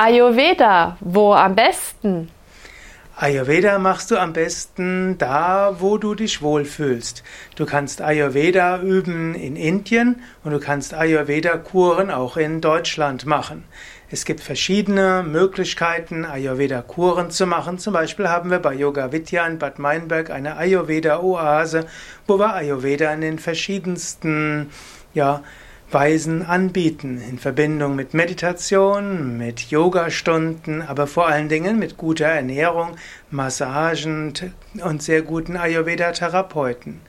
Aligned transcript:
Ayurveda, 0.00 0.96
wo 1.00 1.32
am 1.32 1.56
besten? 1.56 2.30
Ayurveda 3.16 3.80
machst 3.80 4.12
du 4.12 4.16
am 4.16 4.32
besten 4.32 5.18
da, 5.18 5.74
wo 5.80 5.98
du 5.98 6.14
dich 6.14 6.40
wohlfühlst. 6.40 7.24
Du 7.56 7.66
kannst 7.66 8.00
Ayurveda 8.00 8.80
üben 8.80 9.34
in 9.34 9.56
Indien 9.56 10.22
und 10.44 10.52
du 10.52 10.60
kannst 10.60 10.94
Ayurveda-Kuren 10.94 12.12
auch 12.12 12.36
in 12.36 12.60
Deutschland 12.60 13.26
machen. 13.26 13.64
Es 14.08 14.24
gibt 14.24 14.38
verschiedene 14.40 15.24
Möglichkeiten, 15.26 16.24
Ayurveda-Kuren 16.24 17.32
zu 17.32 17.46
machen. 17.46 17.80
Zum 17.80 17.92
Beispiel 17.92 18.28
haben 18.28 18.52
wir 18.52 18.60
bei 18.60 18.74
Yoga 18.74 19.10
Vidya 19.10 19.48
in 19.48 19.58
Bad 19.58 19.80
Meinberg 19.80 20.30
eine 20.30 20.56
Ayurveda-Oase, 20.58 21.86
wo 22.28 22.38
wir 22.38 22.54
Ayurveda 22.54 23.12
in 23.12 23.20
den 23.22 23.40
verschiedensten, 23.40 24.70
ja, 25.12 25.42
Weisen 25.90 26.44
anbieten, 26.44 27.20
in 27.20 27.38
Verbindung 27.38 27.96
mit 27.96 28.12
Meditation, 28.12 29.38
mit 29.38 29.70
Yogastunden, 29.70 30.82
aber 30.82 31.06
vor 31.06 31.28
allen 31.28 31.48
Dingen 31.48 31.78
mit 31.78 31.96
guter 31.96 32.26
Ernährung, 32.26 32.96
Massagen 33.30 34.34
und 34.84 35.02
sehr 35.02 35.22
guten 35.22 35.56
Ayurveda-Therapeuten. 35.56 37.00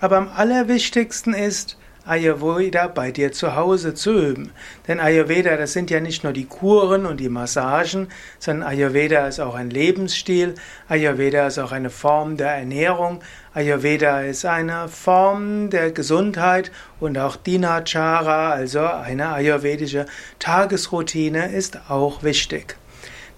Aber 0.00 0.16
am 0.16 0.28
allerwichtigsten 0.28 1.32
ist, 1.32 1.78
Ayurveda 2.06 2.88
bei 2.88 3.10
dir 3.10 3.32
zu 3.32 3.56
Hause 3.56 3.94
zu 3.94 4.12
üben. 4.12 4.52
Denn 4.86 5.00
Ayurveda, 5.00 5.56
das 5.56 5.72
sind 5.72 5.90
ja 5.90 6.00
nicht 6.00 6.22
nur 6.24 6.32
die 6.32 6.44
Kuren 6.44 7.06
und 7.06 7.18
die 7.18 7.28
Massagen, 7.28 8.08
sondern 8.38 8.68
Ayurveda 8.68 9.26
ist 9.26 9.40
auch 9.40 9.54
ein 9.54 9.70
Lebensstil, 9.70 10.54
Ayurveda 10.88 11.46
ist 11.46 11.58
auch 11.58 11.72
eine 11.72 11.90
Form 11.90 12.36
der 12.36 12.50
Ernährung, 12.50 13.20
Ayurveda 13.54 14.20
ist 14.20 14.44
eine 14.44 14.88
Form 14.88 15.70
der 15.70 15.92
Gesundheit 15.92 16.72
und 17.00 17.16
auch 17.18 17.36
Dinachara, 17.36 18.50
also 18.50 18.80
eine 18.80 19.28
ayurvedische 19.28 20.06
Tagesroutine, 20.38 21.52
ist 21.52 21.78
auch 21.88 22.22
wichtig. 22.22 22.76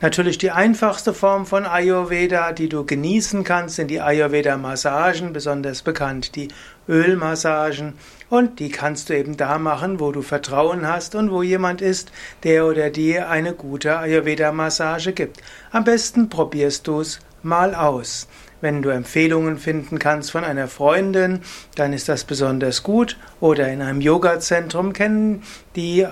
Natürlich 0.02 0.36
die 0.36 0.50
einfachste 0.50 1.14
Form 1.14 1.46
von 1.46 1.64
Ayurveda, 1.64 2.52
die 2.52 2.68
du 2.68 2.84
genießen 2.84 3.44
kannst, 3.44 3.76
sind 3.76 3.90
die 3.90 4.02
Ayurveda-Massagen, 4.02 5.32
besonders 5.32 5.80
bekannt 5.80 6.36
die 6.36 6.48
Ölmassagen. 6.86 7.94
Und 8.28 8.60
die 8.60 8.68
kannst 8.68 9.08
du 9.08 9.16
eben 9.16 9.38
da 9.38 9.58
machen, 9.58 9.98
wo 9.98 10.12
du 10.12 10.20
Vertrauen 10.20 10.86
hast 10.86 11.14
und 11.14 11.30
wo 11.30 11.42
jemand 11.42 11.80
ist, 11.80 12.12
der 12.42 12.66
oder 12.66 12.90
die 12.90 13.18
eine 13.18 13.54
gute 13.54 13.98
Ayurveda-Massage 13.98 15.14
gibt. 15.14 15.40
Am 15.72 15.84
besten 15.84 16.28
probierst 16.28 16.86
du 16.86 17.00
es 17.00 17.20
mal 17.46 17.74
aus. 17.74 18.28
Wenn 18.60 18.82
du 18.82 18.90
Empfehlungen 18.90 19.58
finden 19.58 19.98
kannst 19.98 20.30
von 20.30 20.44
einer 20.44 20.68
Freundin, 20.68 21.40
dann 21.74 21.92
ist 21.92 22.08
das 22.08 22.24
besonders 22.24 22.82
gut. 22.82 23.16
Oder 23.40 23.68
in 23.68 23.80
einem 23.82 24.00
Yoga-Zentrum 24.00 24.92
kennen 24.92 25.42
die 25.76 26.06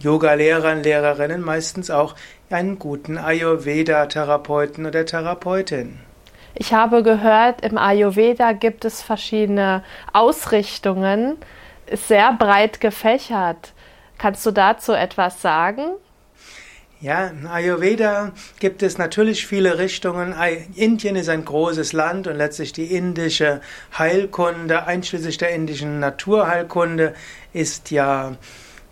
Yoga-Lehrer 0.00 0.72
und 0.72 0.82
Lehrerinnen 0.82 1.42
meistens 1.42 1.90
auch 1.90 2.14
einen 2.50 2.78
guten 2.78 3.18
Ayurveda-Therapeuten 3.18 4.86
oder 4.86 5.06
Therapeutin. 5.06 5.98
Ich 6.54 6.74
habe 6.74 7.02
gehört, 7.02 7.62
im 7.62 7.78
Ayurveda 7.78 8.52
gibt 8.52 8.84
es 8.84 9.00
verschiedene 9.02 9.82
Ausrichtungen, 10.12 11.38
ist 11.86 12.08
sehr 12.08 12.32
breit 12.34 12.80
gefächert. 12.80 13.72
Kannst 14.18 14.44
du 14.44 14.50
dazu 14.50 14.92
etwas 14.92 15.40
sagen? 15.40 15.82
Ja, 17.02 17.26
in 17.26 17.48
Ayurveda 17.48 18.30
gibt 18.60 18.80
es 18.84 18.96
natürlich 18.96 19.44
viele 19.44 19.76
Richtungen. 19.78 20.36
Indien 20.76 21.16
ist 21.16 21.28
ein 21.28 21.44
großes 21.44 21.92
Land 21.92 22.28
und 22.28 22.36
letztlich 22.36 22.72
die 22.72 22.94
indische 22.94 23.60
Heilkunde, 23.98 24.86
einschließlich 24.86 25.36
der 25.36 25.50
indischen 25.50 25.98
Naturheilkunde, 25.98 27.14
ist 27.52 27.90
ja 27.90 28.36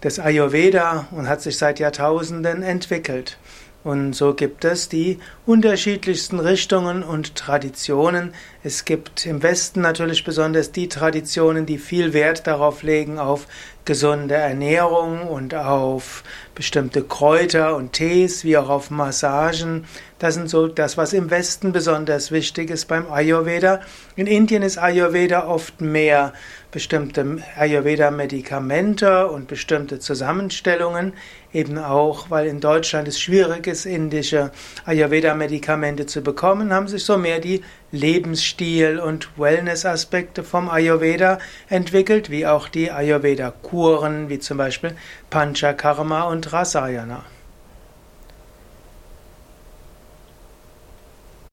das 0.00 0.18
Ayurveda 0.18 1.06
und 1.12 1.28
hat 1.28 1.40
sich 1.40 1.56
seit 1.56 1.78
Jahrtausenden 1.78 2.64
entwickelt. 2.64 3.38
Und 3.82 4.12
so 4.12 4.34
gibt 4.34 4.66
es 4.66 4.90
die 4.90 5.18
unterschiedlichsten 5.46 6.38
Richtungen 6.38 7.02
und 7.02 7.34
Traditionen. 7.34 8.34
Es 8.62 8.84
gibt 8.84 9.24
im 9.24 9.42
Westen 9.42 9.80
natürlich 9.80 10.22
besonders 10.22 10.70
die 10.70 10.88
Traditionen, 10.88 11.64
die 11.64 11.78
viel 11.78 12.12
Wert 12.12 12.46
darauf 12.46 12.82
legen, 12.82 13.18
auf 13.18 13.46
gesunde 13.86 14.34
Ernährung 14.34 15.26
und 15.26 15.54
auf 15.54 16.24
bestimmte 16.54 17.02
Kräuter 17.02 17.74
und 17.74 17.94
Tees, 17.94 18.44
wie 18.44 18.58
auch 18.58 18.68
auf 18.68 18.90
Massagen. 18.90 19.86
Das 20.20 20.34
sind 20.34 20.50
so 20.50 20.66
das, 20.66 20.98
was 20.98 21.14
im 21.14 21.30
Westen 21.30 21.72
besonders 21.72 22.30
wichtig 22.30 22.68
ist 22.68 22.88
beim 22.88 23.10
Ayurveda. 23.10 23.80
In 24.16 24.26
Indien 24.26 24.62
ist 24.62 24.76
Ayurveda 24.76 25.46
oft 25.46 25.80
mehr 25.80 26.34
bestimmte 26.70 27.38
Ayurveda-Medikamente 27.56 29.28
und 29.28 29.48
bestimmte 29.48 29.98
Zusammenstellungen, 29.98 31.14
eben 31.54 31.78
auch, 31.78 32.28
weil 32.28 32.48
in 32.48 32.60
Deutschland 32.60 33.08
es 33.08 33.18
schwierig 33.18 33.66
ist, 33.66 33.86
indische 33.86 34.50
Ayurveda-Medikamente 34.84 36.04
zu 36.04 36.20
bekommen, 36.20 36.70
haben 36.74 36.86
sich 36.86 37.02
so 37.06 37.16
mehr 37.16 37.40
die 37.40 37.64
Lebensstil- 37.90 38.98
und 38.98 39.30
Wellness-Aspekte 39.38 40.44
vom 40.44 40.68
Ayurveda 40.68 41.38
entwickelt, 41.70 42.30
wie 42.30 42.46
auch 42.46 42.68
die 42.68 42.90
Ayurveda-Kuren, 42.92 44.28
wie 44.28 44.38
zum 44.38 44.58
Beispiel 44.58 44.94
Panchakarma 45.30 46.24
und 46.24 46.52
Rasayana. 46.52 47.24